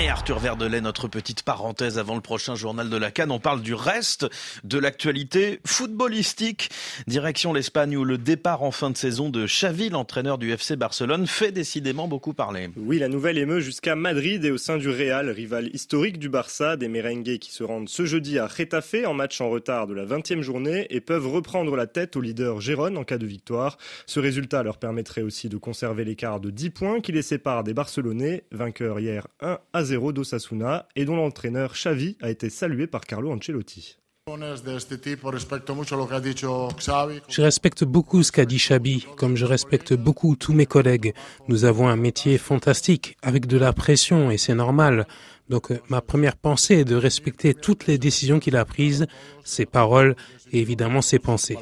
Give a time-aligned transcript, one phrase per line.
[0.00, 3.62] Et Arthur Verdelet, notre petite parenthèse avant le prochain journal de la Cannes, on parle
[3.62, 4.28] du reste
[4.62, 6.70] de l'actualité footballistique.
[7.08, 11.26] Direction l'Espagne où le départ en fin de saison de Xavi, l'entraîneur du FC Barcelone,
[11.26, 12.70] fait décidément beaucoup parler.
[12.76, 16.76] Oui, la nouvelle émeut jusqu'à Madrid et au sein du Real, rival historique du Barça,
[16.76, 20.04] des merengues qui se rendent ce jeudi à Retafe en match en retard de la
[20.04, 23.78] 20e journée et peuvent reprendre la tête au leader Gérone en cas de victoire.
[24.06, 27.74] Ce résultat leur permettrait aussi de conserver l'écart de 10 points qui les sépare des
[27.74, 33.02] Barcelonais, vainqueurs hier 1 à 0 d'Osasuna et dont l'entraîneur Xavi a été salué par
[33.02, 33.98] Carlo Ancelotti.
[37.28, 41.14] Je respecte beaucoup ce qu'a dit Xavi, comme je respecte beaucoup tous mes collègues.
[41.48, 45.06] Nous avons un métier fantastique, avec de la pression, et c'est normal.
[45.48, 49.06] Donc euh, ma première pensée est de respecter toutes les décisions qu'il a prises,
[49.44, 50.14] ses paroles
[50.52, 51.56] et évidemment ses pensées.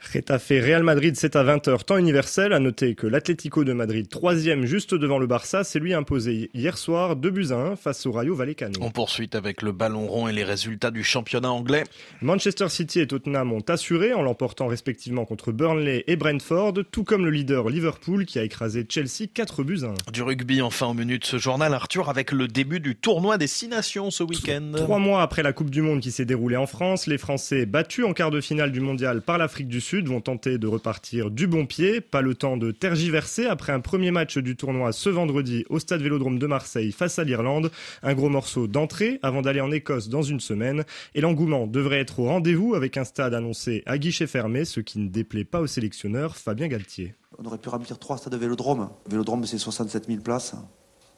[0.00, 2.52] Retafe Real Madrid, c'est à 20h temps universel.
[2.52, 6.78] À noter que l'Atlético de Madrid, troisième juste devant le Barça, s'est lui imposé hier
[6.78, 8.80] soir 2 buts à 1 face au Rayo Vallecano.
[8.80, 11.84] On poursuit avec le ballon rond et les résultats du championnat anglais.
[12.22, 17.24] Manchester City et Tottenham ont assuré en l'emportant respectivement contre Burnley et Brentford, tout comme
[17.24, 20.12] le leader Liverpool qui a écrasé Chelsea 4 buts à 1.
[20.12, 23.46] Du rugby enfin au menu de ce journal, Arthur, avec le début du tournoi des
[23.46, 24.72] Six Nations ce week-end.
[24.74, 28.06] Trois mois après la Coupe du Monde qui s'est déroulée en France, les Français battus
[28.06, 31.46] en quart de finale du mondial par l'Afrique du Sud vont tenter de repartir du
[31.46, 32.00] bon pied.
[32.00, 36.00] Pas le temps de tergiverser après un premier match du tournoi ce vendredi au stade
[36.00, 37.70] Vélodrome de Marseille face à l'Irlande.
[38.02, 40.84] Un gros morceau d'entrée avant d'aller en Écosse dans une semaine.
[41.14, 45.00] Et l'engouement devrait être au rendez-vous avec un stade annoncé à guichet fermé, ce qui
[45.00, 47.14] ne déplaît pas au sélectionneur Fabien Galtier.
[47.38, 48.90] On aurait pu remplir trois stades de Vélodrome.
[49.08, 50.54] Vélodrome, c'est 67 000 places.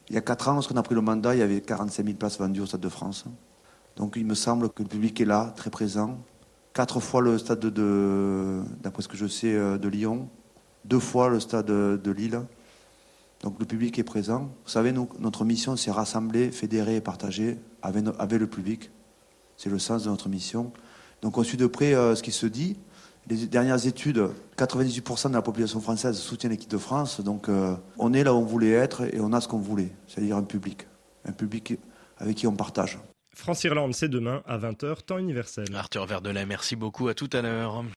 [0.09, 2.17] Il y a quatre ans, lorsqu'on a pris le mandat, il y avait 45 000
[2.17, 3.27] places vendues au Stade de France.
[3.97, 6.25] Donc il me semble que le public est là, très présent
[6.73, 10.29] quatre fois le stade de, d'après ce que je sais, euh, de Lyon,
[10.85, 12.41] deux fois le stade de Lille.
[13.43, 14.51] Donc le public est présent.
[14.65, 18.91] Vous savez, notre mission, c'est rassembler, fédérer et partager avec, avec le public.
[19.57, 20.73] C'est le sens de notre mission.
[21.23, 22.77] Donc on suit de près euh, ce qui se dit.
[23.29, 27.21] Les dernières études, 98% de la population française soutient l'équipe de France.
[27.21, 29.93] Donc euh, on est là où on voulait être et on a ce qu'on voulait,
[30.07, 30.87] c'est-à-dire un public.
[31.25, 31.75] Un public
[32.19, 32.99] avec qui on partage.
[33.35, 35.67] France-Irlande, c'est demain à 20h, temps universel.
[35.75, 37.83] Arthur Verdelay, merci beaucoup, à tout à l'heure.